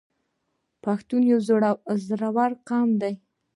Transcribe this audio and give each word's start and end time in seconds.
پښتون 0.83 1.21
یو 1.31 1.39
زړور 2.19 2.51
قوم 2.67 2.89
دی. 3.01 3.13